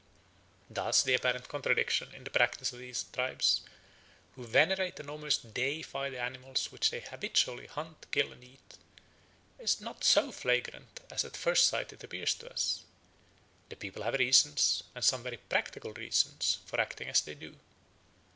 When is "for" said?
16.65-16.81